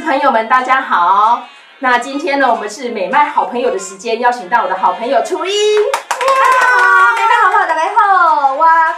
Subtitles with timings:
[0.00, 1.42] 朋友们，大家好。
[1.80, 5.52] 那今天呢，我们是美麦好朋友的时间，邀请到我的好朋友初一。
[6.08, 8.96] 大家好，美麦好朋友大家好，哇，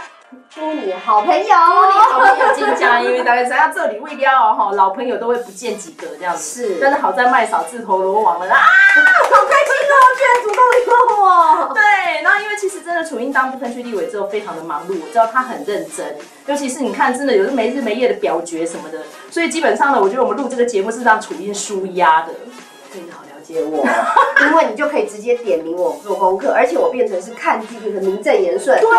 [0.55, 6.67] 祝你好朋友，祝你好朋友金家，因为大家知道这里未了哦，哈，老朋友都会不见几个这样子。
[6.67, 11.73] 是，但是好在麦嫂自投罗网了啊， 好开心哦，居然主动联络我。
[11.73, 16.15] 对，然后因为其实真的楚英当部分区立委之后非常的忙碌，我知道他很认真，
[16.45, 18.99] 尤其是你看真的有时没日没夜的表决什么的，
[19.31, 22.29] 所以基本上呢，我觉得我们录这个节目是让楚英舒压的。
[23.45, 28.79] 真的好了解我，因为你就可以直接点名我做功课，而且我变成是看剧就是名正言顺。
[28.79, 28.89] 对，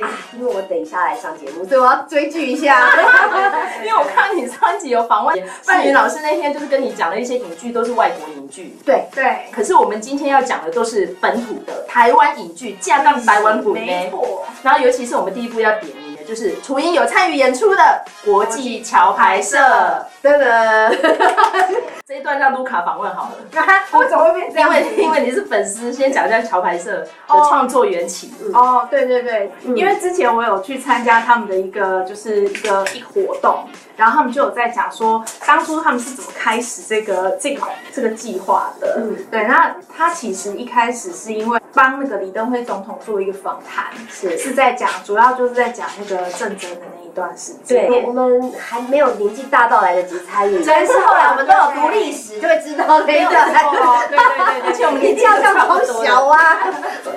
[0.00, 2.90] 啊，因为我等一下来上节目，所以我要追剧一下。
[3.84, 8.76] 因为我看你上一集有访问范云老师，那天就是跟你讲了一些影剧，都是外国影剧。
[8.84, 9.46] 对对。
[9.52, 13.72] 可是我们今天要讲的都是本土的台湾影剧，架杠台湾本。
[13.72, 14.44] 没错。
[14.62, 15.92] 然后尤其是我们第一部要点
[16.28, 19.56] 就是楚英有参与演出的国际桥牌社。
[20.22, 20.96] 噔噔。
[22.06, 23.64] 这一段让卢卡访问好了。
[23.92, 24.68] 我怎么会变这样？
[24.68, 28.32] 因为 因为你是粉丝，先讲一下桥牌社的创作缘起。
[28.52, 38.94] 哦，对对对，因为之前我有去参加他们的一个就是一个一活动，然后他们就有在讲说，当初他们是怎么开始这个这个这个计划的。
[38.98, 47.88] 嗯，对，那他其实一开始是因为帮那个李登辉总统做一个访谈，是是在讲，主要就是在讲那个政争的那一段时间。
[47.88, 51.88] 对，我们还没有年纪大到来得及参与，但是后来我们都有读。
[51.88, 53.28] 历史就会知道那个，对对
[54.08, 56.58] 对对，而且我们年纪好像好小啊。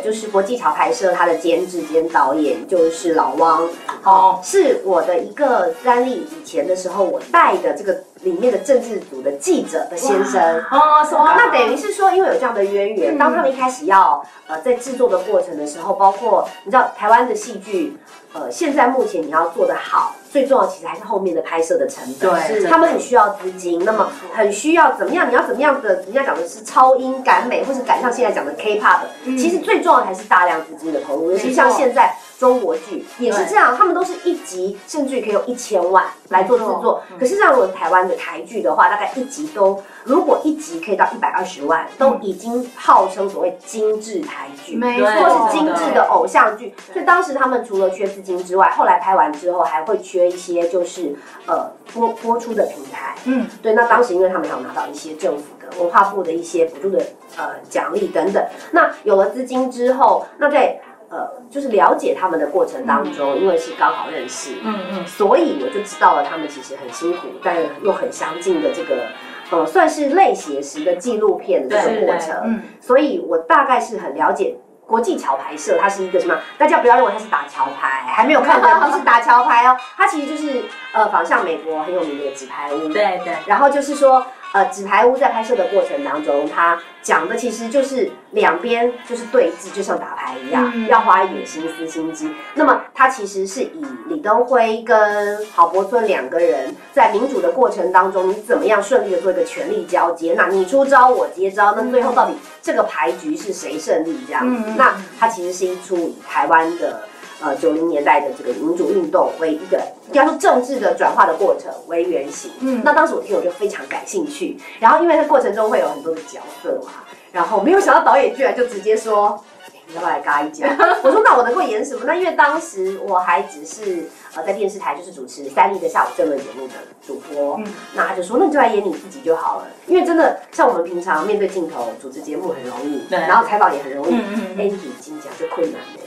[0.03, 3.69] 就是国际桥牌社，他的监制兼导演就是老汪，
[4.03, 11.03] 哦，是我的一个三例以前的时候我带的这个里面的政治组的记者的先生哦，
[11.36, 17.97] 那等于是说，因为有这样的渊源，当他们一开始要呃在制作的过程的时候，包括你知道台湾的戏剧，
[18.33, 20.16] 呃，现在目前你要做得好。
[20.31, 25.30] 最重要其实还是后面的拍摄的成本，对，他们很需要资金，那么很需要怎么样？
[25.30, 25.95] 你要怎么样的？
[25.95, 32.16] 人家讲的是超英赶美，或是赶上现在讲的 K-pop，其实最重要的还是大量资金的投入，尤其像现在。
[32.41, 37.03] 中国剧也是这样，他们都是一集甚至可以有一千万来做制作。
[37.19, 46.74] 可是像我们台湾的台剧的话，大概一集都如果一集可以到一百二十万，都已经号称所谓精致台剧，没错，或是精致的偶像剧。
[46.91, 51.16] 所以当时他们除了缺资金之外，后来拍完之后还会缺一些就是
[51.46, 53.16] 呃播播出的平台。
[53.25, 53.74] 嗯，对。
[53.74, 57.06] 那当时因为他们还有拿到一些政府的文化部的一些补助的
[57.38, 58.44] 呃奖励等等。
[58.72, 69.07] 那有了资金之后，那在呃，就是了解他们的过程当中，因为是刚好认识，嗯嗯，所以我就知道了他们其实很辛苦，但又很相近的这个，
[69.51, 74.55] 呃，算是类写实的纪录片的这个过程，嗯，所以我大概是很了解
[74.88, 76.33] 国际桥牌社，它是一个什么？
[76.57, 80.63] 大家不要认为它是打桥牌，还没有看的不是打桥牌哦，它其实就是
[80.94, 84.25] 呃仿效美国很有名的纸牌屋， 对对，然后就是说。
[84.53, 92.29] 呃，纸牌屋在拍摄的过程当中，他讲的其实就是两边就是对峙，就像打牌一样，嗯、要花一点心思心机。
[92.56, 100.34] 那么他其实是以李登辉跟郝柏村两个人在民主的过程当中，你怎么样顺利的做一个权力交接？
[100.35, 104.19] 那你出招，我接招，那最后到底这个牌局是谁胜利？
[104.28, 107.03] 这样子，嗯、那他其实是一出以台湾的。
[107.41, 112.52] 呃，九零年代的这个民主运动为一个，应该说政治的转化的过程为原型。
[112.59, 114.57] 嗯，那当时我听我就非常感兴趣。
[114.79, 116.91] 然后因为这过程中会有很多的角色嘛，
[117.31, 119.44] 然后没有想到导演居然就直接说，
[119.88, 120.68] 你要不要来嘎一脚？
[121.03, 122.03] 我说那我能够演什么？
[122.06, 126.74] 那因为当时我还只是呃在电视台就是主持三立的下午政论节目的
[127.06, 127.66] 主播，嗯，
[127.96, 129.68] 那他就说那你就来演你自己就好了。
[129.88, 136.00] 因为真的像我们平常面对镜头主持节目很容易，对，然后采访也很容易，嗯嗯，Andy 金奖就困难的。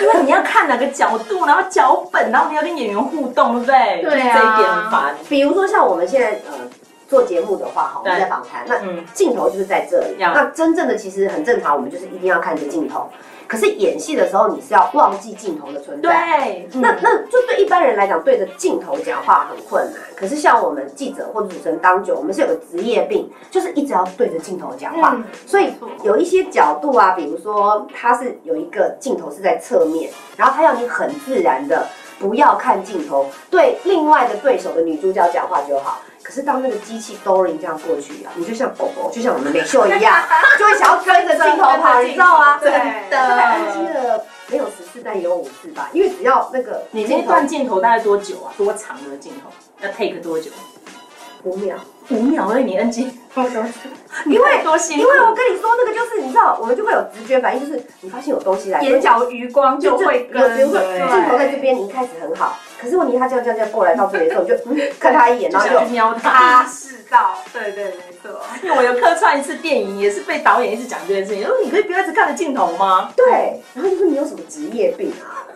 [0.00, 4.02] 因为你要看哪个角度，然后脚本，然后你要跟演员互动，对不对？
[4.02, 5.14] 对啊，这一点很烦。
[5.28, 6.58] 比如说像我们现在呃
[7.12, 8.80] 做节目的话，好，我们在访谈，那
[9.12, 10.16] 镜头就是在这里。
[10.18, 13.06] 那真正的其实很正常，我们就是一定要看着镜头。
[13.46, 16.08] 可是演戏的时候，你是要忘记镜头的存在。
[16.08, 20.00] 对，那那就对一般人来讲，对着镜头讲话很困难。
[20.16, 25.14] 可是像我们记者或者主持人当久，我们是有个职业病，就是一直要对着镜头讲话。
[25.46, 31.86] 所以有一些角度啊，比如说他是有一个镜头是在侧面，然后他要你很自然的
[32.18, 36.00] 不要看镜头，对另外的对手的女主角讲话就好。
[36.32, 40.24] 可是当那个机器 Dory 这样过去啊，你就像狗狗，就像我们美秀一样，
[40.58, 42.58] 就会想要跟着镜头跑，你知道吗？
[42.58, 42.72] 真
[43.10, 48.48] 的没有十次，但也有五次吧，因为只要那个你那段镜头大概多久啊？
[48.56, 49.50] 多长的镜头？
[49.86, 50.50] 要 take 多久？
[51.44, 51.76] 五秒，
[52.14, 53.10] 五秒而已，你 NG。
[54.26, 60.54] 因为多辛苦，因为我跟你说那个就是你知道，我们就会有直觉反应，就是你发现有东西来，眼角余光就会跟。
[60.54, 62.58] 比如说镜头在这边，你一开始很好。
[62.78, 66.30] 可是问题他这样这样这样过来到这里的时候，你就、嗯、 看他一眼，然后就去瞄他。
[66.30, 67.92] 他是到，对对没
[68.22, 68.38] 错。
[68.62, 73.10] 因为我有客串一次电影，也是被导演一直讲这件事情，说你可以不要一直看着镜头吗？
[73.16, 75.48] 对，然后就说你有什么职业病啊？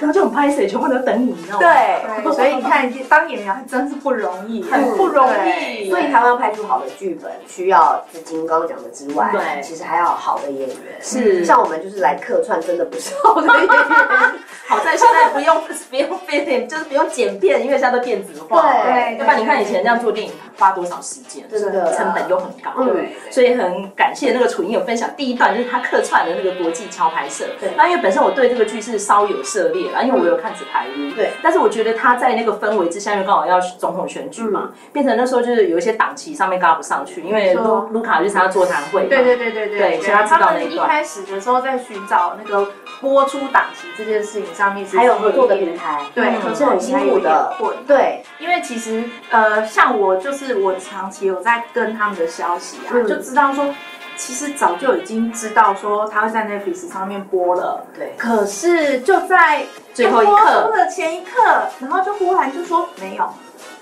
[0.00, 1.66] 然后就很拍谁，全部都等你，你知道吗？
[1.66, 5.90] 对，所以你看，当演员还真是不容易，很不容易。
[5.90, 10.78] 所以台湾要拍出好的剧本，需要资金，刚刚讲的之外，对，其实还要好的演员。
[11.00, 13.68] 是，像我们就是来客串，真的不是好的演员。
[14.68, 18.60] 好在现在不用不用变，就是不用剪片，因为现在都电子化。
[18.62, 22.84] 对，要不然你看以前这样做电影花多少时间，真的成本又很高。
[22.84, 27.46] 对，所以很感谢那个楚英有分享第一段，就是他客串的那个国际桥牌社。
[27.58, 29.77] 对，那因为本身我对这个剧是稍有涉猎。
[30.02, 40.86] 因为我有看纸牌屋，对，但是我觉得他在那个氛围之下，因为刚好要总统选举嘛，变成那时候就是有一些档期上面嘎不上去，因为卢卢卡去参加座谈会，对对对对对，对，所以他知道那一段。
[40.86, 42.70] 一开始的时候在寻找那个
[43.00, 47.54] 播出档期这件事情上面，还有合作的平台，对，可是很辛苦的，
[47.86, 53.74] 对，因为其实呃，像我就是我长期有在跟他们的消息啊，就知道说。
[54.18, 58.12] 其实早就已经知道说他会在 Netflix 上面播了，对。
[58.18, 61.40] 可是就在最后一刻的前一刻，
[61.80, 63.26] 然后就忽然就说没有，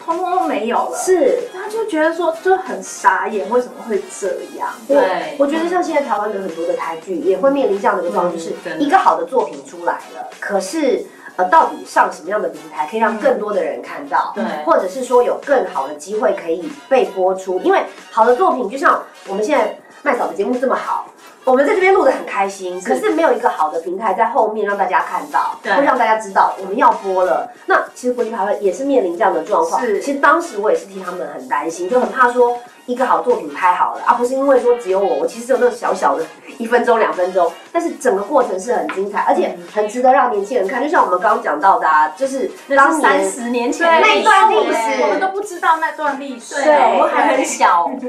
[0.04, 0.98] 通通都没有了。
[0.98, 4.28] 是，他就觉得说就很傻眼，为什么会这
[4.58, 4.68] 样？
[4.86, 11.02] 对，我觉得像现在台湾的很多的台剧也会面临这样的一个状况，就是一个好的作品出来了，可是
[11.36, 14.32] 呃，到底上什么样的平台可以让更多的人看到？
[14.34, 17.58] 对，或者是说有更好的机会可以被播出？
[17.60, 19.78] 因为好的作品就像我们现在。
[20.06, 21.08] 麦嫂的节目这么好，
[21.42, 27.50] 我们在这边录得很开心，可是没有一个好的平台在后面让大家看到，会让大家知道我们要播了。
[27.66, 29.80] 那其实国际台湾也是面临这样的状况。
[29.80, 32.56] 是，其实当时我也是替他们很担心，就很怕说
[32.86, 36.24] 一个好作品拍好了，而不是因为说只有我，我其实只有那个小小的
[36.58, 40.82] 一分钟两分钟，但是整个过程是很精彩，而且很值得让年轻人看。
[40.82, 47.90] 就像我们刚刚讲到的，啊，就是当三十年前那一段历史，我们都不知道那段历史，对，我们还很小。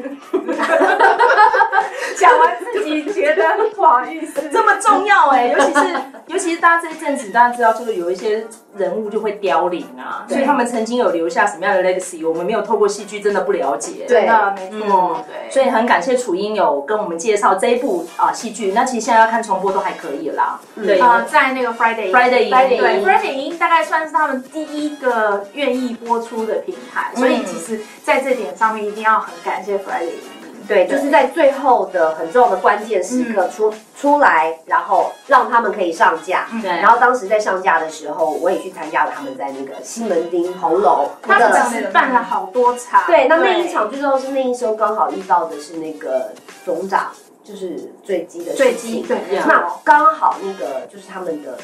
[2.18, 3.44] 讲完自己觉得
[3.76, 5.96] 不好意思， 这么重要哎，尤其是
[6.28, 8.46] 尤其是大家这一阵子，大家知道就是有一些
[8.78, 14.06] 人物就会凋零啊，所以他们曾经有留下什么样的 legacy，我们没有透过戏剧真的不了解。
[14.08, 15.52] 对的，没错，对。
[15.52, 20.60] 所以很感谢楚英有跟我们介绍这一部啊戏剧，那其实现在要看重播都还可以啦。
[20.76, 30.37] 对啊，在那个 Friday Friday Friday 对 Friday 大概算是他们第一个愿意播出的平台，所以其实在这点上面一定要很感谢 Friday。
[30.68, 36.48] 对，就是在最后的很重要的关键时刻出、嗯、出来，然后让他们可以上架。
[36.62, 43.04] 对，然后当时在上架的时候，我也去参加了他们在那个西门町红楼，他们当时办了好多场。
[43.08, 46.32] 对，那那一场最重要是那一周刚好遇到的是那个
[46.66, 47.12] 总长
[47.44, 51.58] 就是坠机的坠机，对，那刚好那个就是他们的。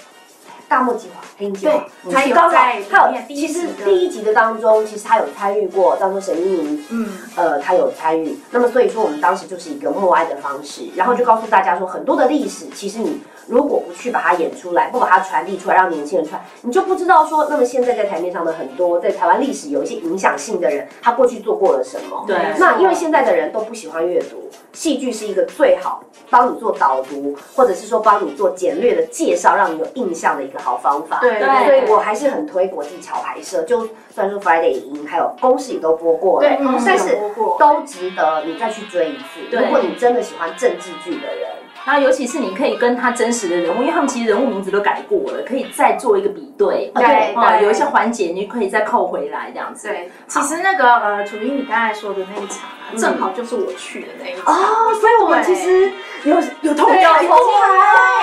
[0.67, 2.55] 大漠计划，黑鹰计划，才刚好，
[2.89, 8.37] 他有其实第一集的当中，其实他有参与过，当做沈一鸣，嗯，呃，他有参与。
[8.51, 22.23] 那么所以说，我们当时就是一个默哀的方式，然后就告诉大家说，很多的历史，其实你如果不去把它演出来，不把它传递出来，让年轻人传，你就不知道说，那么现在在台面上的很多在台湾历史有一些影响性的人，他过去做过了什么？
[22.25, 22.37] 对。
[22.57, 30.63] 那因为现在的人都不喜欢阅读，戏剧是一个最好帮你做导读，或者是说帮你做简略的介绍，让你有印象的一个。
[30.63, 33.63] 好方法，对，所以我还是很推国际桥牌社。
[33.63, 37.17] 就虽然说 Friday 影音还有公式也都播过了，对，但是
[37.59, 39.51] 都值得你再去追一次。
[39.51, 41.49] 如果你真的喜欢政治剧的人，
[41.85, 46.91] 然后尤其是你可以跟他真实的人物，因为他们其实人物名字都改过了，可以再做一个比对。
[46.95, 49.89] 对，有一些环节你可以再扣回来这样子。
[49.89, 55.91] 对，其实那个呃，楚英你刚才说的那一场啊，正好就是我去的那一场哦，所以我们其实
[56.23, 57.67] 有有同样的同台，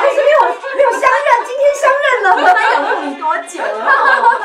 [0.01, 2.27] 还是没有没有相认， 今天相认了。
[2.37, 3.85] 我们仰慕你多久了？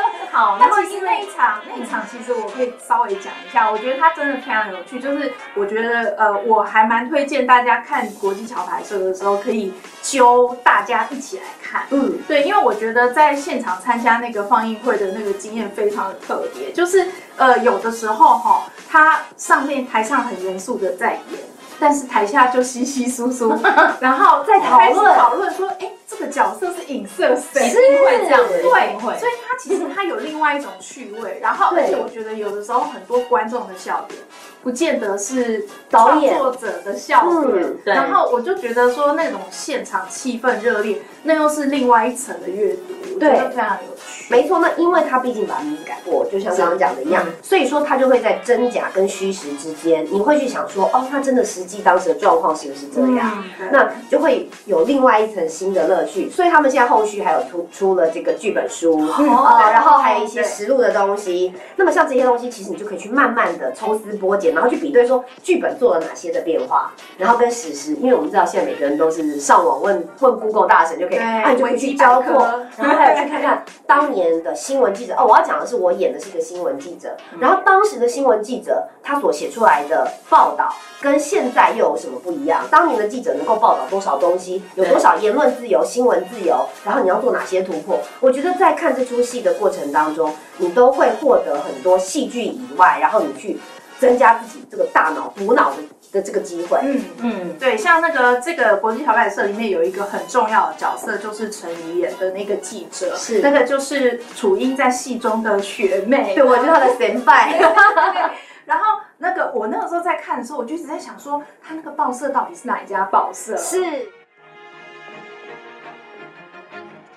[0.36, 5.00] 好，那其实那一场那一场，其实我可以稍微讲一下，我觉得它真的非常有趣。
[5.00, 11.84] 就是我觉得呃，我还蛮推荐大家看国际桥牌社的时候，可以揪大家一起来看。
[11.92, 21.40] 嗯，对，因为我觉得在现场参加那个放映会的那个经验非常的特别，就是呃，有的时候哈，它上面台上很严肃的在演，
[21.80, 23.58] 但是台下就稀稀疏疏，
[24.00, 25.92] 然后再讨论讨论说，哎。
[26.08, 27.68] 这个角色是影射谁？
[27.68, 31.40] 是会这样的，对，所以他其实他有另外一种趣味。
[31.42, 34.22] 然后，而且我觉得有的时候很多观众的笑点
[34.66, 37.76] 不见得是导演作者的笑点。
[37.84, 44.26] 然后我就觉得说那种现场气氛热烈，那又是另外一层的阅读，对，非常有趣。
[44.28, 53.44] 没错，那因为他毕竟把名字改过，就像刚刚讲的一样，所以说他就会在真假跟虚实之间，你会去想说，哦，他真的实际当时的状况是不是这样？
[53.72, 56.28] 那就会有另外一层新的乐趣。
[56.28, 61.54] 所以他们现在后续还有出出了这个剧本书啊， 然后还有一些实录的东西。
[61.76, 72.34] 那么像这些东西，其实你就可以去慢慢的抽丝剥茧，然后去比对说剧本做了哪些的变化，然后跟史实，因为我们知道现在每个人都是上网问问 Google 大神就可以，那你就可以去交错，
[72.78, 82.64] 然后还有去看看当年的新闻记者哦，我要讲的是我演的是一个新闻记者，然后当时的新闻记者他所写出来的报道跟现在又有什么不一样？
[82.72, 88.00] 当年的记者能够报道多少东西，有多少言论自由、新闻自由，然后你要做哪些突破？
[88.20, 93.60] 我觉得在看这出戏的过程当中，你都会获得很多戏剧以外，然后你去
[94.00, 95.78] 增加自己这个大脑补脑的
[96.12, 96.80] 的这个机会。
[96.84, 107.32] 嗯嗯，对，像那个这个国际桥牌社里面有一个很重要的角色，就是陈怡演的那个记者，是那个就是楚英在戏中的学妹，对，我就是她的先辈。
[108.66, 113.56] 然后那个我那个时候在看的时候，我就一直在想说，他那个报社到底是哪一家报社？
[113.58, 113.78] 是。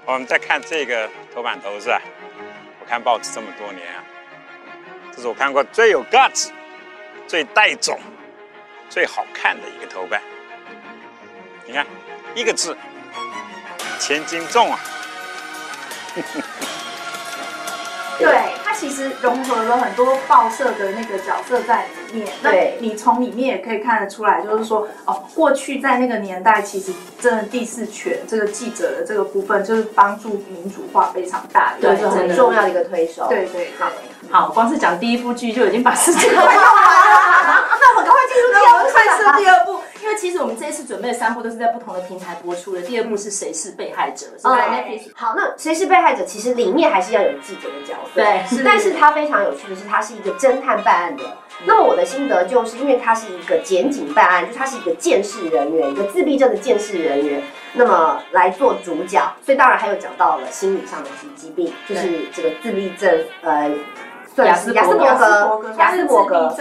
[0.05, 2.01] 我们在看这个头版头是吧？
[2.81, 4.05] 我看报纸这么多年啊，
[5.15, 6.49] 这是我看过最有 guts、
[7.29, 8.01] 最带种、
[8.89, 10.21] 最好看的一个头冠。
[11.67, 11.87] 你看，
[12.35, 12.75] 一个字，
[14.01, 14.81] 千斤重啊！
[18.19, 18.55] 对。
[18.65, 33.27] 它其实融合了很多报社的那个角色在里面，对，那你从里面也可以看得出来，就是说哦，过去在那个年代，其实真的第四权这个记者的这个部分，就是帮助民主化非常大的，对，是很重要的一个推手。
[33.29, 33.91] 对对，好，
[34.31, 39.78] 好，光是讲第一部剧就已经把时间快用完了，那我们赶快进入第二部，开始第二部。
[40.09, 42.81] 因为其实我们这一次准备的三部都是在不同的平台播出的。
[42.81, 44.27] 第二部是谁是被害者？
[44.39, 45.11] 是在 Netflix。
[45.15, 46.25] 好，那谁是被害者？
[46.25, 48.15] 其实里面还是要有记者的角色。
[48.15, 51.23] 对，但是它非常有趣的是，它是一个侦探办案的。
[51.67, 57.43] 那么我的心得就是，因为它是一个检警办案，就它是一个鉴识人员，一个自闭症的鉴识人员，
[57.75, 59.21] 那么来做主角。
[59.45, 63.71] 所以当然还有讲到了心理上的疾疾病，就是这个自闭症，呃。
[64.45, 66.55] 亚斯亚斯伯格，雅斯伯格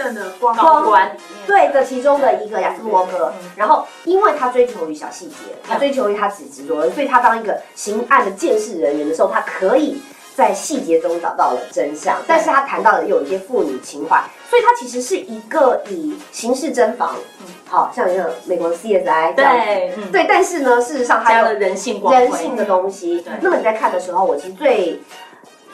[1.46, 3.32] 对的，其中的一个雅斯伯格。
[3.56, 5.34] 然后，因为他追求于小细节，
[5.66, 10.00] 他追求于他只执着，所以他当一个刑案的监视人员的时候，他可以
[10.34, 12.16] 在细节中找到了真相。
[12.26, 17.14] 但是他谈到的又有一些父女情怀，所以他其实是一个以刑事侦防，
[17.66, 19.54] 好像一个美国的 CSI 这样。
[19.94, 23.24] 子，对，但是呢，事实上还有人性人性的东西。
[23.40, 25.00] 那么你在看的时候，我其实最。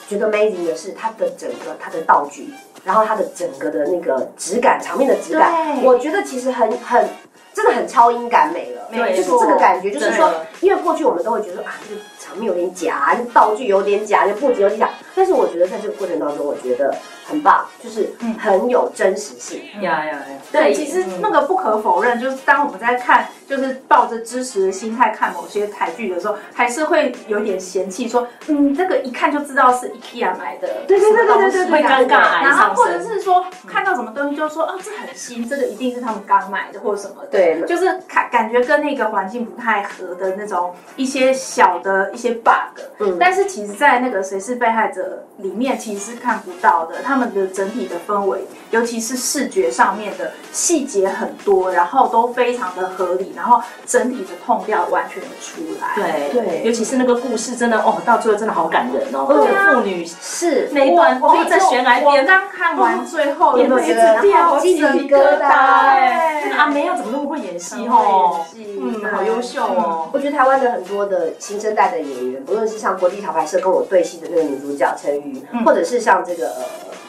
[0.09, 2.49] 觉得 amazing 的是它的整个它的道具，
[2.85, 7.09] 然后它的整个的那个质感，场面的质感，我觉得其实很很
[7.53, 8.83] 真的很超英感美了。
[8.91, 10.33] 对，就是这个感觉，就是说，
[10.65, 14.89] 因为过去我们都会觉得啊，这个场面有点假，这道具有点假，这布景有点假。
[15.15, 16.93] 但是我觉得在这个过程当中，我觉得
[17.25, 19.63] 很棒，就是很有真实性。
[19.81, 20.27] 呀呀呀！
[20.51, 23.29] 对，其实那个不可否认，就是当我们在看。
[23.47, 32.43] 就是抱着支持的心态看某些台剧的时候，还是会有点嫌弃，说，嗯，这个一看就知道是 IKEA 买的，对对对对对对，会尴尬。
[32.43, 40.54] 然后或者是说看到什么东西就说，啊，这很新，这个一定是他们刚买的或者什么的，对，就是感感觉跟那个环境不太合的那种
[40.97, 42.81] 一些小的一些 bug。
[42.99, 53.33] 嗯，但是其实，在那个谁是被害者里面，其实是看不到的，他们的整体的氛围，尤其是视觉上面的细节很多，然后都非常的合理。
[53.35, 59.27] 然后整体的痛调完全出来，对对，尤其是那个故事，真的哦，到最后真的好感人哦。
[59.29, 65.49] 而且妇女是那一段，我在悬崖边，刚看完最后，眼泪掉，鸡皮疙瘩。
[65.49, 68.45] 哎，阿梅要怎么那么会演戏哦？
[68.57, 70.09] 嗯，好优秀哦。
[70.13, 76.53] 我觉得台湾的很多的新生代的演员，不论是像国际桥牌社跟我对戏的那个女主角陈瑜，或者是像这个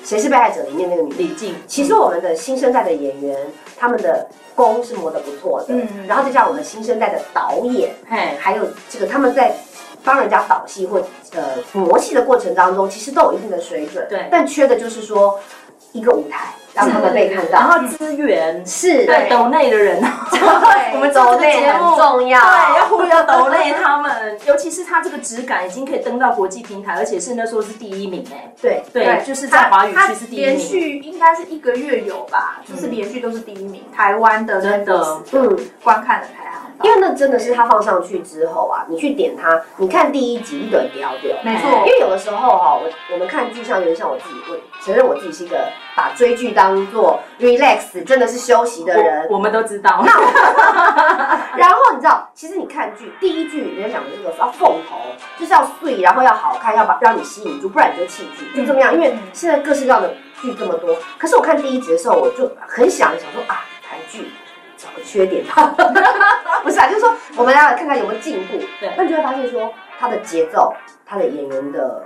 [0.03, 3.37] 谁是被害者里面那个女李静，其实我们的新生代的演员，
[3.77, 4.27] 他们的。
[4.55, 9.53] 功是磨得不错的，嗯，然后就像我们新生代的导演，嘿，还有这个他们在
[10.01, 15.37] 帮人家导戏或呃磨戏的过程当中，其实都有一定的水准，对，但缺的就是说
[15.91, 16.53] 一个舞台。
[16.75, 20.03] 让他们被看到，然后资源是对抖内的人，
[20.93, 28.83] 我们抖内很重要，对，要忽悠抖内他们，尤其是他这个质感已经可以登到国际平台，而且是那时候是第一名哎，对。
[28.91, 34.95] 对，就是在华语区是第一名，连续应该是一个月有吧，就是连续都是第一名，台湾的真的。
[35.31, 36.61] 嗯观看的排行。
[36.83, 41.69] 因为那真的是他放上去之后啊，你去点它，你看第一集一个人不要掉，没错。
[41.85, 49.27] 因为有的时候哈，我我们看剧像有点像我自己，我承认我自己是一个把追剧当做 relax，真的是休息的人。
[49.29, 50.03] 我，我们都知道。
[50.05, 50.11] 那
[51.55, 54.97] 然后你知道，其实你看剧第一句人家讲的这个要凤头，
[55.39, 58.93] 就是要碎，然后要好看，要把让你吸引住，不然你就弃剧，就这么样。
[58.93, 64.29] 因为现在各式各样的剧这么多，可是我看第一集的时候，我就很想想说啊，台剧。
[64.77, 65.41] 找个缺点，
[66.61, 68.57] 不是啊，就是说我们要看看有没有进步。
[68.77, 70.73] 对，那你就会发现说，他的节奏，
[71.05, 72.03] 他的演员的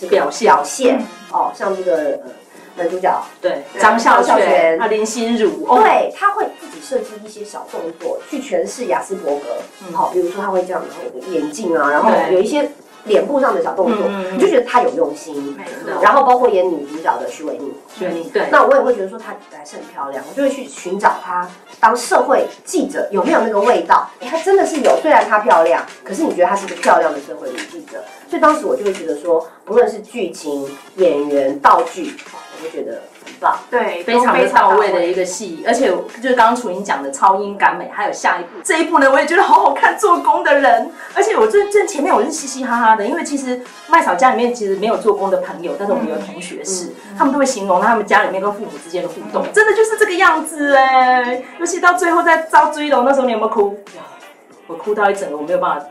[0.00, 2.30] 这个表现，表现哦，像这个呃
[2.78, 9.56] 男主角，对，张孝全啊，林心如，对，他会自己设计一些小动作去诠释雅斯伯格，
[9.92, 12.70] 好，比如说他会这样子，眼镜啊，然后有一些。
[13.04, 15.56] 脸部上的小动作，你就觉得他有用心。
[16.02, 21.48] 然后包括演女主角的许玮甯，许玮甯对，那我也会觉得说她还是很漂亮，我就会去寻找她
[21.80, 24.10] 当社会记者有没有那个味道。
[24.20, 32.14] 哎，她真的是有，虽然她漂亮，可是你觉得她是个漂亮的社会女记者，所以当时我就会觉得说，不论是剧情、演员、道具，
[32.60, 33.58] 我就觉得很棒。
[33.70, 35.88] 对，非常的到位的一个戏，而且
[36.22, 39.88] 就是刚刚楚莹讲的超英赶美，还有下一部这一部呢，我也觉得好好看。
[39.98, 51.42] 做工的人，而且我最最前面我是嘻嘻哈哈的，因为其实麦嫂家里面其实没有做工的朋友，但是我们有同学是，嗯嗯、他们都会形容他们家里面跟父母之间的互动，嗯、真的就是这个样子哎。
[51.58, 53.76] 尤其到最后在遭追龙那时候，你有没有哭？
[54.68, 55.86] 我哭到一整个我没有办法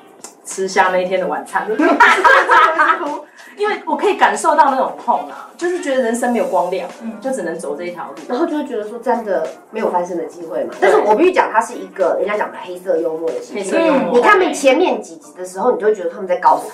[0.45, 1.67] 吃下那一天的晚餐。
[3.57, 10.73] 因为我可以感受到那种痛啊，就是觉得人生没有光亮，嗯，就只能走这一条路，然后就会觉得说真的没有翻身的机会嘛。
[10.79, 14.13] 但是我必须讲，它是一个人家讲的黑色幽默的戏，黑色幽默。
[14.13, 16.71] 你看没前面几集的时候，你就会觉得他们在搞什么，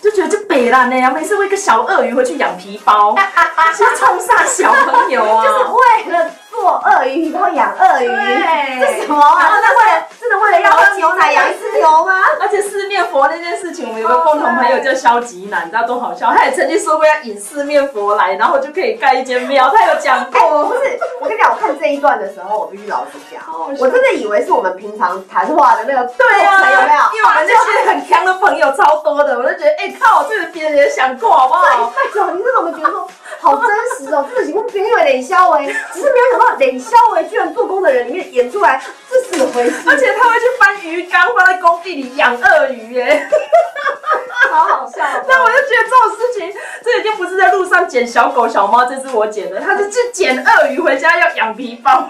[0.00, 3.16] 就觉得这北烂那样，每次为一个小鳄鱼回去养皮包，
[3.74, 6.30] 是冲杀小朋友啊，就是为了。
[6.56, 8.06] 做鳄鱼，然后养鳄鱼，
[8.80, 9.60] 这什么啊？
[9.60, 12.20] 那为了真的为了要喝牛奶养一只牛吗？
[12.40, 16.32] 而且四面佛那件事情，我们有个共同朋友叫萧吉南，你知道多好笑？
[16.32, 19.70] 他也曾经说过要引四面佛来，然后就可以盖一间庙。
[19.70, 20.98] 他有讲过，不是？
[21.20, 23.40] 我跟你讲，我看这一段的时候，我必须老实讲，
[23.78, 27.02] 我真的以为是我们平常谈话的那个对啊，有没有？
[27.14, 31.92] 因为我们这些很强的朋友超多的，我就觉得，哎靠，这个别人也想过好不好？
[31.94, 34.26] 太巧，你怎么觉得说好真实哦？
[34.28, 36.56] 这个节目别以为冷肖维，只是没有想到。
[36.58, 39.76] 冷肖维居然做工的人里面演出来，这是怎么回事？
[39.86, 43.28] 而且他会去翻鱼缸，放在工地里养鳄鱼耶，
[44.50, 45.02] 好好笑。
[45.28, 52.08] 那我就觉得这种事情，这已经不是在路上捡小狗小猫，这是我捡的，他是去捡鳄鱼回家要养皮包，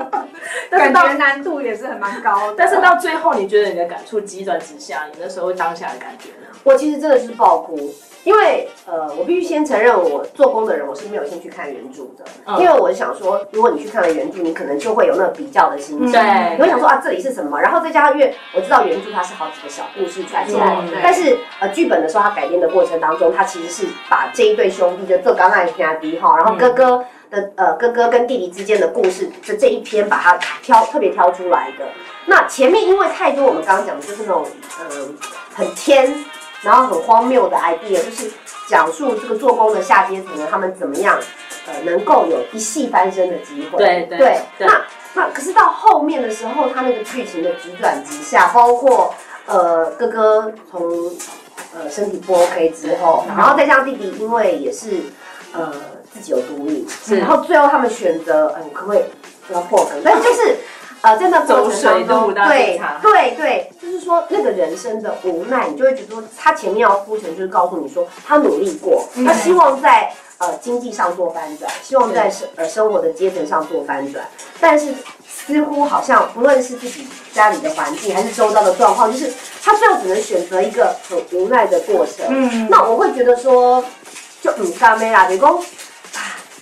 [0.70, 2.54] 感觉难度也是很蛮高的。
[2.56, 6.48] 但是到最后，你觉得你的感触急转直下，你那时候当下的感觉呢？
[6.64, 7.94] 我其实真的是爆哭。
[8.24, 17.60] 因为呃，我必须先承认，我做工的人我是没有兴趣看原著的，嗯、因为我想说，如果你去看了原著，你可能就会有那个比较的心情，对、嗯，你会想说啊，这里是什么？
[17.60, 31.84] 然后再加上，因为我知道原著它是好几个小故事串起来，嗯、但是呃，剧本的时候它改编的过程当中，它其实是把这一对兄弟就做刚爱兄弟哈，然后哥哥的呃哥哥跟弟弟之间的故事，就这一篇把它挑特别挑出来的。
[32.26, 34.46] 那前面因为太多，我们刚刚讲的就是那种
[34.80, 35.08] 嗯、呃、
[35.54, 36.24] 很天。
[36.62, 38.30] 然后很荒谬的 idea，就是
[38.68, 41.18] 讲述这个做工的下阶层呢，他们怎么样，
[41.66, 43.78] 呃，能够有一系翻身的机会。
[43.78, 44.18] 对对。
[44.18, 49.12] 对那那可是到后面的时候，他那个剧情的急转直下，包括
[49.46, 50.80] 呃哥哥从
[51.74, 55.02] 呃身体不 OK 之后，然后再加上弟弟，因为也是
[55.52, 55.72] 呃
[56.14, 56.86] 自己有毒瘾，
[57.18, 59.02] 然后最后他们选择，嗯、呃，可不可以
[59.48, 60.00] 不要破梗？
[60.04, 60.56] 但就是。
[61.02, 74.24] 呃，在那过程当中，对对对，就是说那个人生的无奈，你就会觉得说，他前面要铺陈，就是告诉你说，他努力过，他希望在呃经济上做翻转，希望在生呃生活的阶层上做翻转，
[74.60, 74.94] 但是
[75.28, 82.26] 似乎好像不论是自己家里的环境，还是周遭的状况，就是他最后只能选择一个很无奈的过程。
[82.28, 83.84] 嗯，那我会觉得说，
[84.40, 85.40] 就嗯，干没啦，比如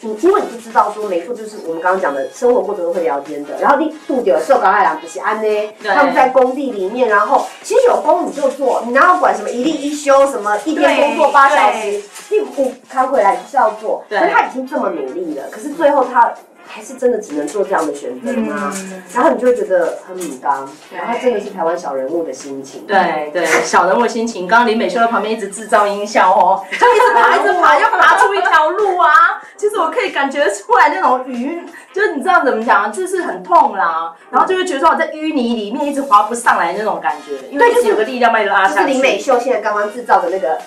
[0.03, 3.59] 你因为你就知道说，没错，就是我们刚刚讲的生活过程中会聊天的。
[3.61, 5.73] 然后你杜丢受高海郎不是安呢？
[5.83, 14.03] 他们在工地里面，然后其实有工你就做，你哪有管什么一例一休，什么一天工作八小时，你不扛回来你是要做。
[14.09, 16.33] 可是他已经这么努力了，可是最后他。
[16.73, 18.73] 还是真的只能做这样的选择吗？
[18.77, 22.87] 嗯、然后你就会觉得很母刚，然后真的是台湾小人物的心情。
[22.87, 24.47] 对对，小人物的心情。
[24.47, 29.43] 刚刚林美秀在旁边一直制造音效哦，就一直爬，一直爬，要爬出一条路啊。
[29.57, 31.61] 其 实我可以感觉出来那种鱼，
[31.93, 34.15] 就是你知道怎么讲，就是很痛啦。
[34.31, 38.75] 然后就会觉得说我在淤泥里面一直滑不上来那种感觉，因为就是有个力量把你拉下去。
[38.75, 40.59] 就是林美秀现在刚刚制造的那个。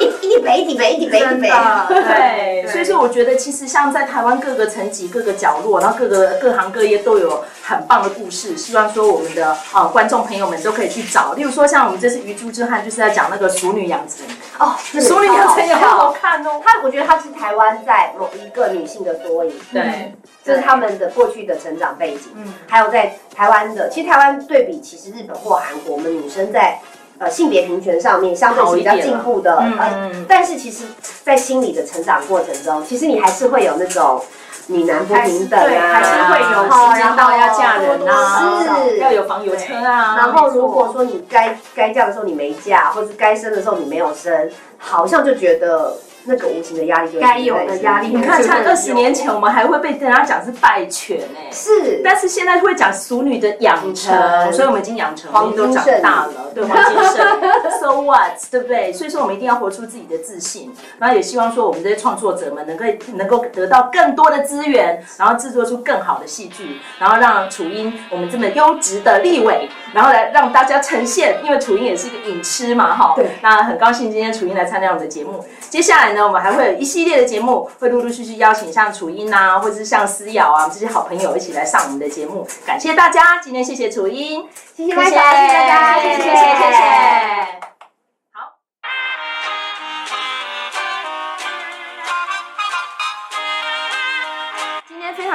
[0.00, 1.50] 一一直背，一直背，一直背，一直背。
[1.88, 8.56] 对，所以说我觉得其实像在台湾各个层级、各个角落，然后各个各行各业都有很棒的故事。
[8.56, 11.34] 希望说我们的啊观众朋友们都可以去找。
[11.34, 14.26] 例如说像我们这次鱼珠之憾，就是在讲那个熟女养成
[14.58, 16.60] 哦，熟女养成也很好看哦。
[16.64, 26.80] 它我觉得它是台湾在某一个女性的缩影，对，这是他们的过去的成长背景，嗯，还有在台湾的，其实台湾对比其实日本或韩国，我们女生在。
[27.20, 30.84] 呃，性别平权上面相对是比较进步的，呃，但是其实，
[31.22, 34.24] 在心理的成长过程中，其实你还是会有那种
[34.68, 40.16] 女男不平等啊，还是会有时间到要嫁人啊，是要有房有车啊。
[40.16, 45.98] 然后如果说你该该嫁的时候你没嫁，或者该生的时候你没有生，好像就觉得。
[46.24, 48.08] 那个无形的压力就该有的压力。
[48.08, 52.00] 你看，像二十年前，我们还会被人家讲是败犬哎，是。
[52.04, 57.40] 但是现在会讲淑女的养成，所以我们已经养成，我们都长大了，对， 黄金圣。
[57.80, 58.92] So what，对不对？
[58.92, 73.14] 所以说我们一定要活出自己的自信，然后也希望说我们这些创作者们能够能够得到更多的资源，然后制作出更好的戏剧，然后让楚英我们这么优质的立委，然后来让大家呈现，因为楚英也是一个影痴嘛，哈。
[73.16, 73.26] 对。
[73.40, 76.10] 那很高兴今天楚英来参加我们的节目，接下来。
[76.10, 82.44] 呢，我们还会有一系列的节目，会陆陆续续邀请像楚英啊，或者是像思瑶啊这些好朋友一起来上我们的节目。
[82.66, 84.44] 感谢大家，今天谢谢楚英，
[84.76, 87.69] 谢谢大家，谢谢大家，谢谢谢谢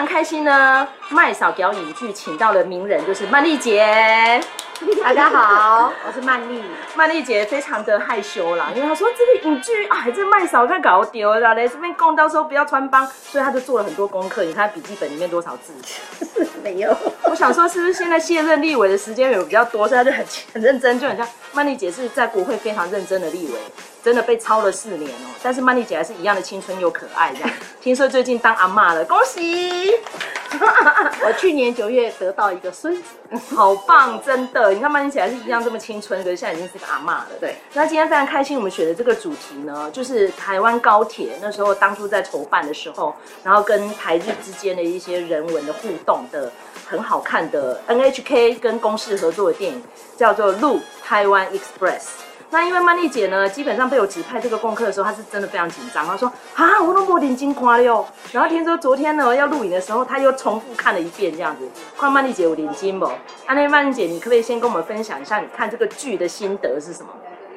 [0.06, 4.39] 开心呢，麦嫂表演剧请到了名人，就是曼丽姐。
[5.01, 6.61] 大家好，我是曼丽。
[6.95, 14.43] 曼丽姐非常的害羞啦，因为她说这个影剧啊，这麦嫂在搞丢了，来这边供，到时候不要穿帮，所以她就做了很多功课。
[14.43, 15.73] 你看笔记本里面多少字？
[16.61, 16.95] 没有。
[17.23, 23.53] 我想说，是不是现在卸任立委的时间有比较多，所以她就很很认真，就很像曼丽姐是在国会非常认真的立委，
[24.03, 25.29] 真的被抄了四年哦。
[25.41, 27.49] 但是曼丽姐还是一样的青春又可爱这样。
[27.79, 29.93] 听说最近当阿嬷了，恭喜！
[31.25, 33.03] 我去年九月得到一个孙子，
[33.56, 34.71] 好棒，真的！
[34.71, 37.28] 你看曼妮起来是一样这么青春，可是现在已经是个阿妈了。
[37.39, 46.52] 对，那今天非常开心，我们选的这个主题呢，就是台湾高铁那时候当初在筹办的时候，然后跟台日之间的一些人文的互动的
[46.88, 49.84] 很好看的 NHK 跟公视合作的电影，
[50.17, 52.00] 叫做《路台湾 Express》。
[52.51, 56.05] 那因为曼丽姐呢，基本上被我指派这个功课的时候，她是真的非常紧张。
[56.05, 61.67] 她说：“啊，我都没点睛夸了哟。”然后听说昨天呢要录影的时候，她又重复看了一遍这样子。
[61.97, 63.05] 看曼丽姐有点睛不？
[63.05, 67.10] 啊，那曼丽姐，你可不可以先跟我们分享一下你看这个剧的心得是什么？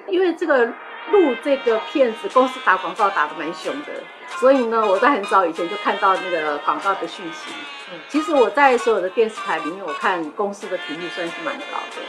[0.08, 0.64] 因为这个
[1.12, 3.88] 录这个片子，公司打广告打得蛮凶的，
[4.40, 7.52] 所以呢，我在很早以前就看到那个广告的讯息。
[8.08, 12.02] 其实我在所有的电视台里面，我看公司的频率算是蛮高的。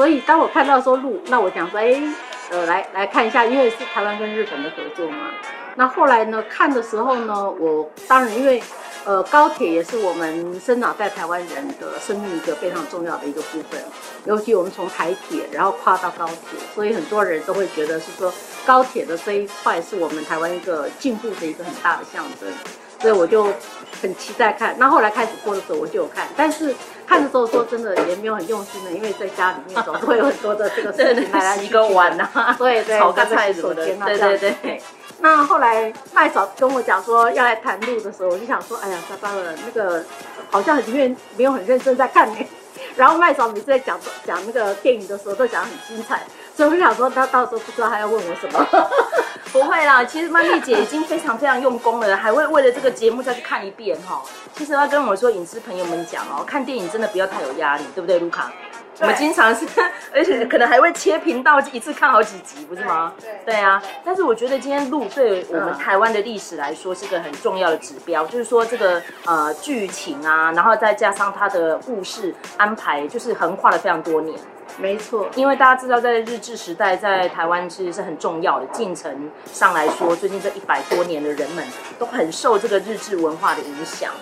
[0.00, 2.00] 所以当我看到说录，那我想说，哎，
[2.48, 5.28] 呃，来来看一下，因为是台湾跟日本的合作嘛。
[5.74, 8.62] 那后来呢，看的时候呢，我当然因为，
[9.04, 13.78] 呃，高铁也是我们生长在台湾人的生命一个非常重要的一个部分。
[14.24, 18.32] 尤其我们从台铁然后跨到高铁，所以很多人都会觉得是说
[18.64, 22.50] 高铁的这一块是我们台湾一个进步的一个很大的象征。
[23.02, 23.44] 所以我就
[24.00, 24.74] 很期待看。
[24.78, 26.74] 那后来开始播的时候我就有看，但是。
[27.10, 34.80] 看的时候说真的也没有很用心的，因为在家里面总是会有很多的这个事情 来来去去，洗个碗呐，对对，炒个菜什么的，对对对。
[35.18, 40.04] 那后来麦嫂跟我讲说要来谈路的时候，我就想说，哎呀，糟糕了，那个
[40.52, 42.36] 好像里面没有很认真在看呢。
[42.96, 46.22] 然后麦嫂每次在讲讲那个电影的时候都讲得很精彩，
[46.56, 48.88] 所以我就想说他到时候不知道他要问我什么。
[49.52, 54.22] 不会啦，其实曼丽姐已经非常非常用功了，还会为了这个节目再去看一遍哈。
[54.54, 58.50] 其实要跟我说，影视朋友们讲哦，看电影真的不要太有压力，对不对，卢卡？
[59.00, 59.66] 我们经常是，
[60.14, 63.12] 而且可能还会切频道，一次看好几集，不是吗？
[63.18, 63.82] 对对，对啊。
[64.04, 74.38] 但是我觉得今天录对我们台湾的历史来说是个很重要的指标，就是说这个呃剧情啊，然后再加上它的故事安排，就是横跨了非常多年。
[74.78, 81.64] 没错，因为大家知道，在日治时代，在台湾其实是很重要的进程上来说，最近这一百多年的人们
[81.98, 84.12] 都很受这个日治文化的影响。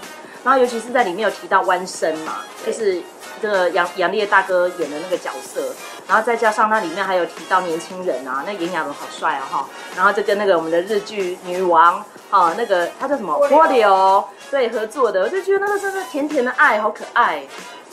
[0.45, 3.03] 然后尤其是在里面有提到弯身嘛，就是
[3.43, 5.75] 这个杨杨烈大哥演的那个角色，
[6.07, 17.43] 然后再加上它里面还有提到年轻人啊，那炎亚纶好帅啊哈，然后就跟那个我们的日剧女王啊，那个她叫什么波流对合作的，我就觉得那个真的甜甜的爱，好可爱。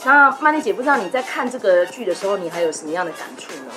[0.04, 3.72] 那曼丽姐，不知道你在看这个剧的时候，你还有什么样的感触呢？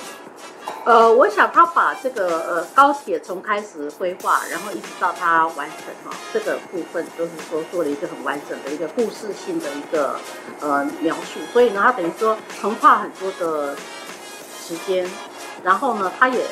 [0.84, 10.18] 呃，我想他把这个呃高铁从开始规划，然后一直到它完成哈，这个部分都是说做了一个很完整的一个故事性的一个
[10.60, 11.38] 呃描述。
[11.52, 13.76] 所以呢，它等于说横跨很多的
[14.58, 15.08] 时间，
[15.62, 16.42] 然后呢，它也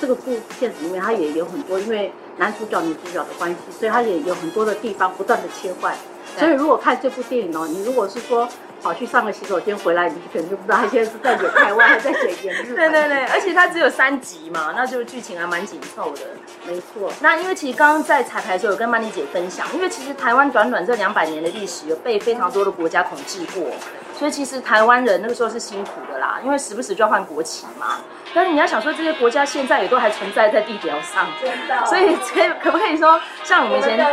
[0.00, 5.94] 这个部片子里面，它也有很多，因为男主角女主角的关系，所以它也有很多的地方不断的切换。
[6.36, 8.48] 所以如果看这部电影哦，你如果是说
[8.82, 12.76] 跑去上个洗手间回来，你可能就不知道他现在是在演台湾还在演演日本。
[12.76, 16.20] 对对对，而且它只有三集嘛，那就剧情还蛮紧凑的。
[16.66, 17.12] 没错。
[17.20, 23.70] 那因为其实刚刚在彩排的时候有跟曼妮姐分享，因为其实台湾短短这两百年的历史，有被非常多的国家统治过，
[24.18, 27.98] 所以其实台湾人那个时候是辛苦的啦，因为时不时就要换国旗嘛。
[28.32, 31.84] 但是你要想说，这些国家现在也都还存在在地表上，真的。
[31.86, 34.06] 所以这可不可以说，像我们以前的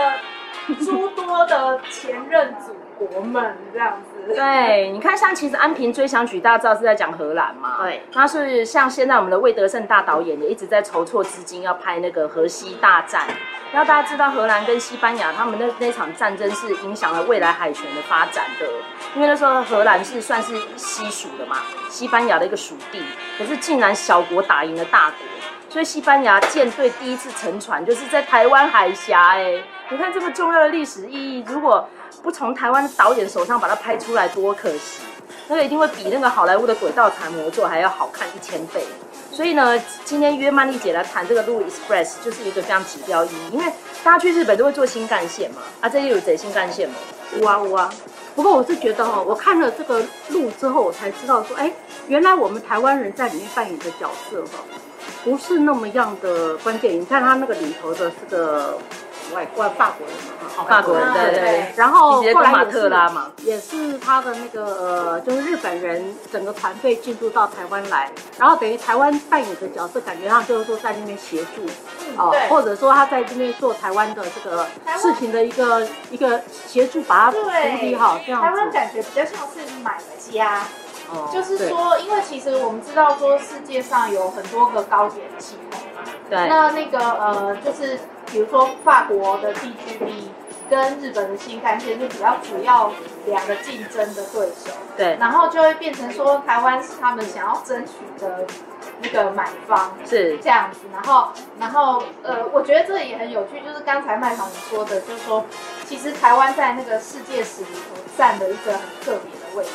[0.84, 4.34] 诸多的前任祖国们这样子？
[4.36, 7.78] 对，你看，像其实《安平追想曲》，大家知道是在讲荷兰嘛？
[7.82, 8.04] 对。
[8.14, 13.22] 那是像现在我们的魏德胜大导演也一直在筹措资金，要拍那个荷西大战。
[13.72, 18.66] 然后大家知道，荷兰跟西班牙他们那那场战争是影响了未来海权的发展的，
[19.16, 21.58] 因为那时候荷兰是算是西属的嘛，
[21.90, 23.02] 西班牙的一个属地。
[23.38, 25.18] 可是竟然小国打赢了大国，
[25.70, 29.36] 所以西班牙舰队第一次沉船就是在台湾海峡。
[29.36, 31.88] 哎，你看这么重要的历史意义，如果
[32.22, 35.02] 不从台湾导演手上把它拍出来，多可惜！
[35.48, 38.84] 那个一定会比那个好莱坞的轨道残魔咒还要好看一千倍。
[39.32, 43.66] 所以呢，今天约曼丽姐来谈这个路 Express，就是一个非常指标意义，因为
[44.04, 46.96] 大家去日本都会坐新干线嘛，啊，这里有贼新干线吗？
[47.42, 47.90] 哇哇！
[48.36, 51.72] 不过我是觉得哈，我看了这个路之后，我才知道说，哎，
[52.08, 54.64] 原来我们台湾人在里面扮演的角色哈，
[55.24, 57.00] 不是那么样的关键。
[57.00, 58.78] 你看他那个里头的这个。
[59.34, 71.66] 外外法国人嘛，法国人对对，对，然后后来马特拉嘛，也是他的那个呃，就是日本人整个团队进驻到台湾来，然后等于台湾扮演的角色，感觉上就是说在那边协助，
[72.18, 74.66] 哦、嗯，或者说他在这边做台湾的这个
[74.98, 77.38] 事情的一个一个协助，把它处
[77.82, 78.48] 理好这样子。
[78.48, 79.98] 台湾感觉比较像是买
[80.32, 80.64] 家，
[81.12, 88.00] 哦，就是说，因为其实我们知道说世界上有很多个高铁系统嘛，对，那那个呃就是。
[88.32, 90.24] 比如说法国的 TGV
[90.70, 92.92] 跟日本的新干线是比较主要
[93.26, 98.46] 两个竞争的对手，对，然后就会变成说台湾是他们想要争取的
[99.02, 100.38] 那个买方，是。
[100.40, 105.46] 这样子，然后然后呃，我觉得这也很有趣，就是刚才麦彤说的，就是说
[105.88, 109.72] 其实台湾在那个世界史里头占了一个很特别的位置，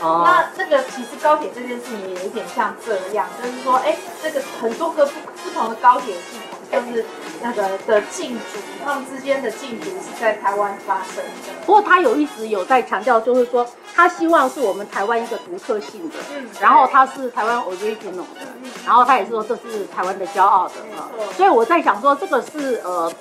[0.00, 6.59] 哦，那那个其实高铁这件事情也有一点像这样，就是说，哎，这个很多个不不同的高铁系统。
[6.70, 7.04] 就是
[7.42, 11.52] 那个的竞逐，他们之间的竞逐是在台湾发生的。
[11.66, 21.10] 不过他有一直有在强调，就是说他希望是我们台湾一个独特性的，嗯，然后他是台湾 original 的，嗯，然后他也是说这是台湾的骄傲的啊。
[21.36, 23.12] 所以我在想说，这个是呃，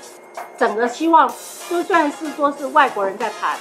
[0.57, 1.31] 整个希望
[1.69, 3.57] 就算是说是外国人在谈。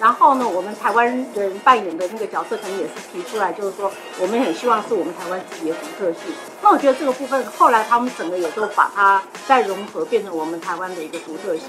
[0.00, 6.34] 然后呢，我们台湾人扮演的那个角色，可能也是提出来，就是说，我们很希望是我们台湾自己的独特性。
[6.60, 11.68] 那我觉得这个部分，后来他们整个也都把它再融合，变成我们台湾的一个独特性。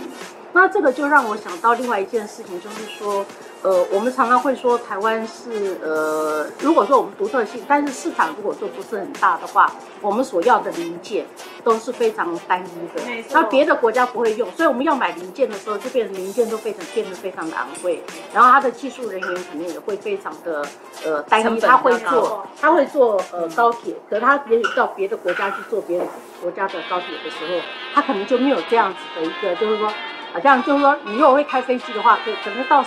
[0.54, 3.26] 那这个就让我想到另外一件事情，就是说。
[3.63, 11.26] 呃，我们常常会说台湾是呃，如果说我们独特性，但是市场如果说不是很大的话，我们所要的零件
[11.63, 13.24] 都是非常单一的。
[13.32, 18.04] 那别的国家不会用，所以我们要买零件的时候，就变成零件都非常变得非常的昂贵。
[18.34, 20.62] 然后它的技术人员可能也会非常的
[21.06, 26.06] 呃单一，他会做他会做呃高铁，可是他也许到别的国家去做别的
[26.42, 27.62] 国家的高铁的时候，
[27.94, 29.89] 他可能就没有这样子的一个，就是说
[30.34, 32.84] 好像就是说你如果会开飞机的话，可可能到。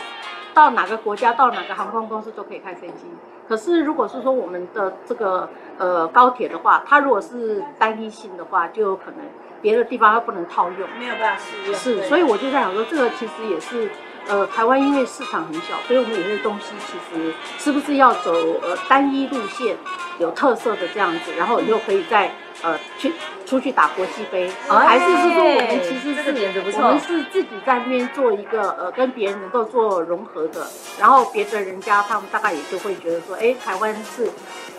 [0.57, 3.05] 到哪个国家，到哪个航空公司都可以开飞机。
[3.47, 9.17] 可是，如果是说我们的这个呃高铁的话，它如果是单一性的话，就有可能
[9.61, 11.75] 别的地方它不能套用，没有办法适用。
[11.75, 13.91] 是，所以我就在想说，这个其实也是
[14.29, 18.33] 呃台湾因为市场很小，所以我们有些东西其实是不是要走
[18.63, 19.77] 呃单一路线，
[20.19, 22.33] 有特色的这样子，然后你就可以再。
[22.67, 23.13] 呃，去
[23.47, 26.33] 出去打国际杯，还是是说我们其实是
[26.77, 30.67] 我们是自己在那边做一个呃，跟别人能够做融合的，
[30.99, 34.29] 然后别的人家他们大概也就会觉得说，哎，台湾是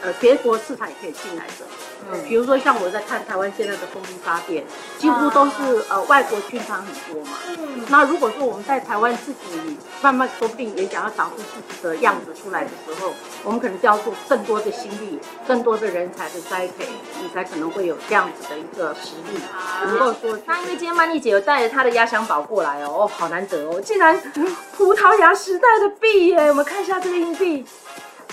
[0.02, 1.66] 呃别国市场也可以进来的。
[2.12, 4.64] 嗯，比如说像我在看台湾现在的风力发电，
[4.98, 7.38] 几乎都是呃外国军厂很多嘛。
[7.48, 16.88] 嗯，那如果说我们在台湾自己慢慢说不定也想要长出自己的样子出来的时候，我们可能就要做更多的心力，更多的人才的栽培，
[17.22, 19.40] 你才可能会有这样子的一个实力，
[19.86, 20.38] 能够说。
[20.46, 24.18] 那因为今天曼丽姐有带着她的压箱宝过来哦，哦，好难得哦，竟然
[24.78, 27.66] 葡萄牙时代的币耶，我们看一下这个硬币。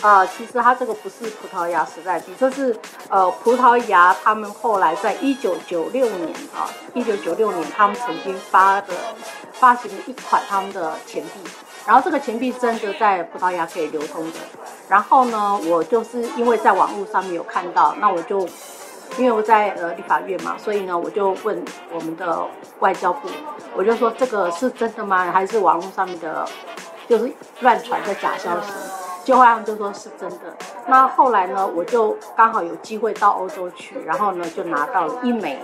[0.03, 2.77] 呃，其实它这个不是葡萄牙时代币，这是
[3.09, 8.95] 呃葡萄牙他们后来在一九九六年啊，一九九六年他们曾经发的
[9.53, 11.51] 发行了一款他们的钱币，
[11.87, 14.39] 然后这个钱币真的在葡萄牙可以流通的。
[14.89, 18.41] 然后呢，我就是因为在网络上面有看到，那我就
[19.17, 22.45] 因为我在呃立法院嘛，所以呢，我就问我们的
[22.81, 23.29] 外交部，
[23.75, 25.31] 我就说这个是真的吗？
[25.33, 26.47] 还是网络上面的，
[27.09, 28.73] 就是乱传的假消息？
[29.25, 30.55] 就后来他们就说是真的。
[30.87, 35.59] 那后来呢，我就刚好有机会到欧洲去，然后呢就拿到了一枚，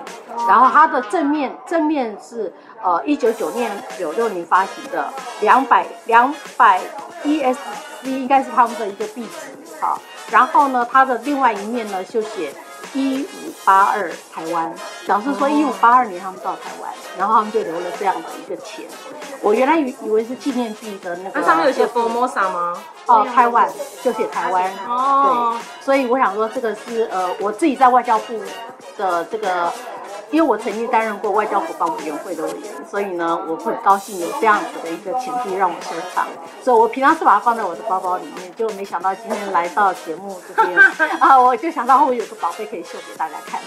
[0.49, 6.81] 然后它的正面正面是呃一九九年九六年发行的两百两百
[7.23, 7.57] ESC，
[8.05, 12.53] 应该是他们的一个币值，好，然后呢它的另外一面呢就写
[12.94, 14.73] 一五八二台湾，
[15.07, 18.85] 表示说一五八二年他们到台湾，然后他们就留了这样的一个钱。
[19.42, 22.77] 我原来以以为是纪念币的那个，那上面有写 Formosa 吗？
[23.07, 23.68] 哦，台湾
[24.03, 24.70] 就写台湾。
[24.87, 28.38] 哦，对，所以我想说这个是呃，我自己在外交部
[28.99, 29.73] 的这个，
[30.31, 36.27] 因为我曾经担任过外交伙伴委员会的委员，所以呢，我会高兴有这样子的一个钱币让我收藏。
[36.62, 40.79] 所以我平常是把它放在我的包包里面，就没想到今天来到节目这边
[41.19, 43.61] 啊，我就想到我有个宝贝可以秀给大家看。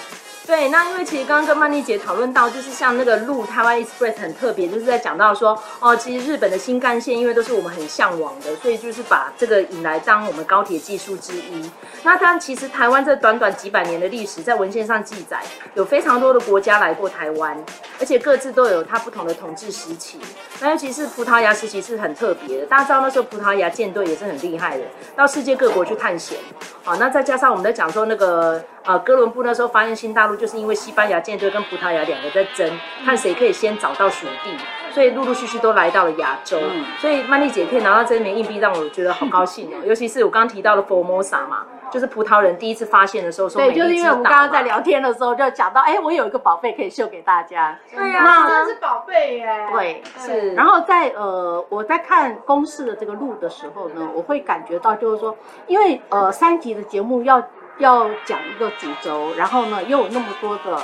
[0.46, 11.72] 对，那因为其实刚刚跟曼丽姐讨论到，就是像那个路台湾 Express 很特别，就是在讲到说，哦，其实日本的新干线，因为都是我们很向往的，所以就是把这个引来当我们高铁技术之一。
[12.04, 15.42] 那但，其实台湾这短短几百年的历史，在文献上记载，
[15.76, 17.58] 有非常多的国家来过台湾，
[17.98, 20.20] 而且各自都有它不同的统治时期。
[20.60, 24.84] 那尤其是葡萄牙时期是很特别的，大家知道那时候葡萄牙舰队也是很厉害的，
[25.16, 26.38] 到世界各国去探险。
[26.84, 28.62] 好，那再加上我们在讲说那个。
[28.86, 32.70] 呃，哥伦布那时候发现新大陆，就是因为西班牙舰队跟葡萄牙两个在争，
[33.06, 34.52] 看谁可以先找到属地，
[34.92, 36.60] 所以陆陆续续都来到了亚洲。
[36.62, 39.82] 嗯、所以曼丽姐可以拿到这枚硬币，让我觉得好高兴哦。
[39.86, 47.78] 尤其是我刚刚提到的 Formosa 嘛，就是葡萄人第一次发现的时候说，对，就是因为我们刚刚在聊天的时候就讲到，哎，我有一个宝贝可以秀给大家。
[47.94, 49.68] 对呀、啊，真的是宝贝耶。
[49.72, 50.54] 对，是。
[50.54, 55.36] 然后在呃，我在看公式的这个录的时候呢，我会感觉到就是说，
[55.68, 57.42] 因为呃，三集的节目要。
[57.80, 60.82] 要讲一个主轴，然后呢，又有那么多的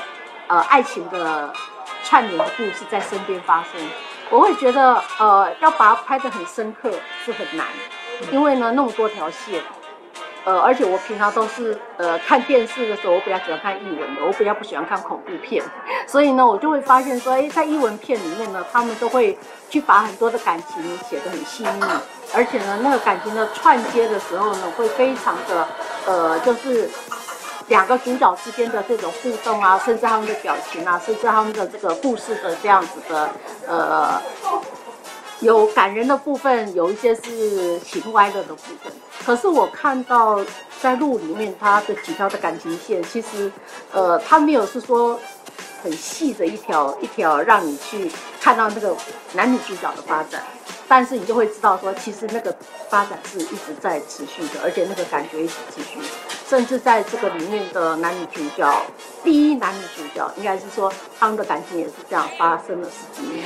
[0.47, 1.53] 呃爱情的
[2.03, 3.81] 串联的故事在身边发生，
[4.29, 6.91] 我会觉得呃要把它拍得很深刻
[7.23, 7.65] 是很难，
[8.31, 9.61] 因为呢那么多条线，
[10.49, 15.63] 呃而且我平常都是呃看电视的时候，我比较喜欢看译文的，我比较不喜欢看恐怖片，
[16.07, 19.37] 所以呢我就会发现说，哎，在译文片里面呢，他们都会
[19.69, 21.83] 去把很多的感情写得很细腻。
[22.33, 25.67] 而且呢，那个感情的串接的时候呢，会非常的，
[26.07, 26.89] 呃，就是
[27.67, 33.29] 两个主角之间的这种互动啊，甚至他们的表情啊，甚至他们的这个故事的这样子的，
[33.67, 34.19] 呃，
[35.41, 38.91] 有感人的部分，有一些是情歪了的部分。
[39.25, 40.43] 可是我看到
[40.81, 43.51] 在路里面，他的几条的感情线，其实，
[43.91, 45.19] 呃，他没有是说
[45.83, 48.95] 很细的一条一条让你去看到那个
[49.33, 50.41] 男女主角的发展。
[50.87, 52.55] 但是你就会知道说，其实那个
[52.89, 55.99] 发展是一直在持续的，而且那个感觉一直持续，
[56.47, 58.67] 甚至在这个里面的男女主角，
[59.23, 63.45] 第一男女主角应该是说他们的感情也是这样发生了十几年。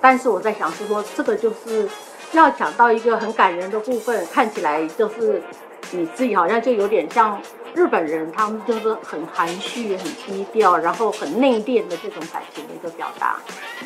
[0.00, 1.86] 但是我在想是说，这个就是
[2.32, 5.42] 要讲到一个很感人的部分，看起来就是
[5.90, 7.40] 你自己好像就有点像。
[7.74, 13.36] 日本人他们就是很含蓄、很低调，然后很内敛的这种感情的一个表达，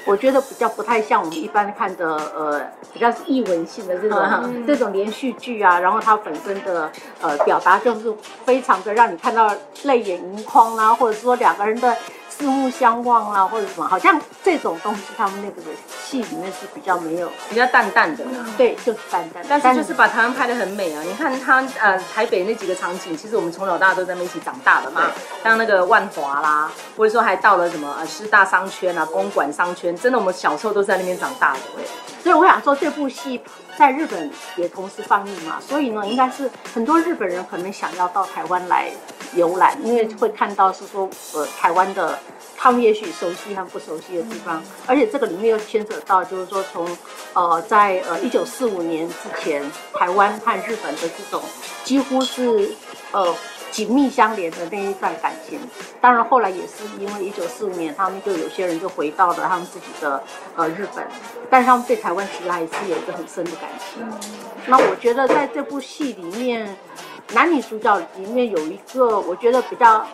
[0.06, 2.60] 我觉得比较不太像我们一般看的呃，
[2.92, 6.90] 比较是译文性的这种、嗯、这种连续剧啊，然后它本身的
[7.20, 8.12] 呃表达就是
[8.44, 11.96] 非常的让你看到泪眼盈眶啊，或者说两个人的。
[12.34, 15.68] 四目相望啊，或者什么，好像这种东西，他们那个的
[16.02, 18.24] 戏里面是比较没有，比较淡淡的。
[18.56, 19.44] 对，就是淡淡。
[19.46, 21.02] 但是就是把台湾拍的很美啊！
[21.02, 25.10] 你看他呃台北那几个场景，其实我们从小到大都在那边一起长大的嘛。
[25.42, 31.60] 像那个万华啦，或者说还到了什么呃师大商圈啊、公馆商圈，真的我们小时候都是在那边长大的。
[31.74, 31.84] 对。
[32.22, 33.40] 所以我想说，这部戏
[33.76, 38.92] 在日本也同时放映嘛，所以呢，应该是很多日本人可能想要到台湾来
[39.34, 42.18] 游览，因为会看到是说呃台湾的。
[42.56, 46.86] 他们也许熟悉和不熟悉的地方，而且这个里面又牵扯到，就是说从，
[47.32, 51.42] 呃，在呃一九四五年之前，台湾和日本的这种
[51.82, 52.70] 几乎是
[53.10, 53.34] 呃
[53.72, 55.58] 紧密相连的那一段感情。
[56.00, 60.22] 当然后来也是因为一九四五年，他们就有些人就回到了他们自己的
[60.54, 61.04] 呃日本，
[61.50, 64.06] 但是他们对台湾其实还是有一个很深的感情。
[64.66, 66.76] 那我觉得在这部戏里面，
[67.32, 70.06] 男女主角里面有一个我觉得比较。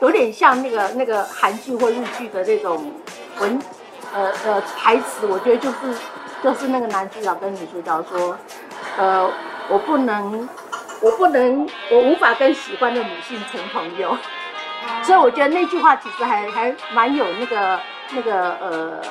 [0.00, 2.90] 有点像那个那个韩剧或日剧的那种
[3.38, 3.60] 文，
[4.12, 5.76] 呃呃台词，我觉得就是
[6.42, 8.36] 就是那个男主角跟女主角说，
[8.96, 9.30] 呃，
[9.68, 10.48] 我不能，
[11.02, 14.16] 我不能，我无法跟喜欢的女性成朋友，
[15.02, 17.80] 所以我觉得那句话其实还还蛮有那个
[18.14, 19.02] 那个呃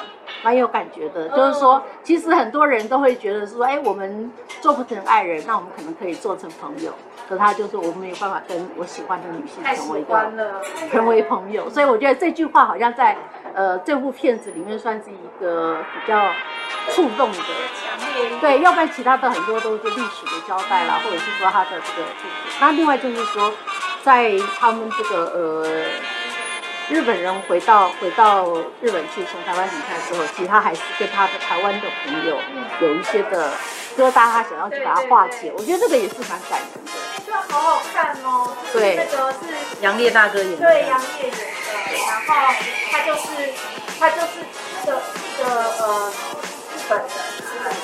[0.42, 1.28] 蛮有感觉的。
[1.30, 6.94] 就是说，其实很多人都会觉得说，哎，我们做不成爱人，那我们可能可以做成朋友。
[7.28, 10.32] 可他就是我没有办法跟我喜欢的女性成为一个
[10.92, 11.70] 成为朋友。
[11.70, 13.16] 所以我觉得这句话好像在
[13.56, 16.32] 呃这部片子里面算是一个比较
[16.90, 17.38] 触动的。
[18.40, 22.58] 对，要不然其他的很多都是历史的交代啦，或者是说他的这个故事。
[22.60, 23.54] 那另外就是说，
[24.04, 25.86] 在他们这个呃。
[26.90, 28.46] 日本人回到回到
[28.82, 32.38] 日本去，从台湾离开之后，其实他还是跟他的台湾的朋友
[32.82, 33.50] 有一些的
[33.96, 35.54] 疙瘩，他想要去把它化解。
[35.58, 36.92] 我觉得这个也是蛮感人的。
[37.16, 38.54] 那句话好好看哦。
[38.74, 39.38] 对，这个是
[39.80, 40.58] 杨烈大哥演的。
[40.58, 41.38] 对，杨烈演的。
[42.12, 42.54] 然后
[42.92, 43.54] 他就是
[43.98, 44.44] 他就是
[44.84, 44.98] 那个
[45.40, 45.50] 那个
[45.80, 46.12] 呃
[46.76, 47.08] 日本人，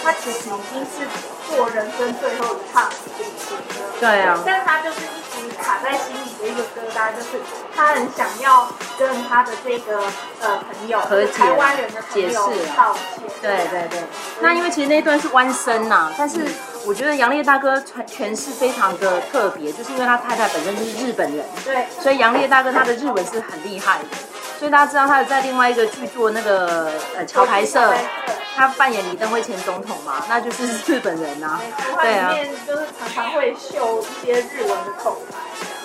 [0.03, 1.07] 他其实已经是
[1.49, 3.87] 做人生最后一趟旅行了。
[4.01, 4.43] 对啊。
[4.45, 7.39] 但他就是一直卡在心里的一个疙瘩，就是
[7.73, 8.67] 他很想要。
[8.97, 10.01] 跟他的这个
[10.41, 13.29] 呃朋友和，台湾人的朋友道歉。
[13.39, 14.03] 对对对。
[14.41, 16.39] 那因为其实那一段是弯身呐，但是
[16.87, 24.05] 我觉得杨烈大哥诠诠释非常的特别，就是因为他太太本身就是日本人，对，所以杨烈大哥他的日文是很厉害的。
[24.57, 27.93] 所以大家知道他有在另外一个剧作那个呃桥牌社，
[28.55, 31.59] 他扮演李登辉前总统嘛，那就是日本人呐。
[32.01, 32.31] 对啊。
[32.31, 35.37] 里面就是常常会秀一些日文的口白。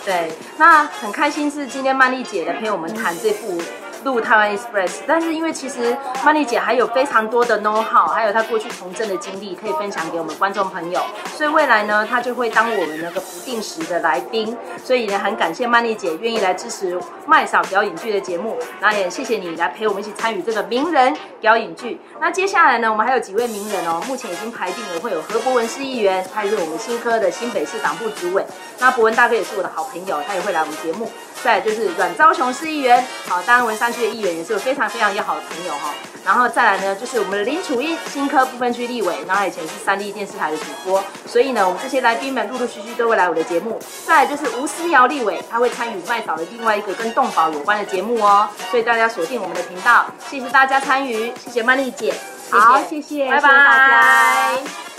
[0.04, 3.60] 对，那很开心是今天曼丽姐来陪我们谈这部。
[4.04, 11.00] 录台湾 Express，但是因为其实曼丽姐还有非常多的 know how，还有她过去从政的经历可以分享给我们观众朋友，
[11.36, 14.56] 所以未来呢，她就会当我们那个不定时的来宾。
[14.84, 22.00] 所以呢，很感谢曼丽姐愿意来支持麦嫂表演剧的节目，那也谢谢你来陪我们一起参与这个名人表演剧。
[22.20, 28.44] 那接下来呢，我们还有几位名人哦，目前已经排定了，会有何博文市议员，他也是我们新科的新北市党部主委。
[28.78, 31.10] 那博文大哥也是我的好朋友，他也会来我们节目。
[31.42, 35.92] 再就是阮昭雄市议员，好，当然文山区的议员也是我非常非常要好的朋友哈。
[36.24, 43.80] 然后再来呢，就是我们的林楚英新科不分区立委，然后以前是三立电视台的主播，所以呢，我们这些来宾们陆陆续续都会来我的节目。
[44.06, 52.14] 再来就是吴思瑶立委，他会参与麦嫂的另外一个跟动保有关的节目哦，所以大家锁定我们的频道，谢谢大家参与，谢谢曼丽姐，
[52.50, 53.48] 好，谢谢，拜拜。
[53.48, 54.91] 谢谢大家。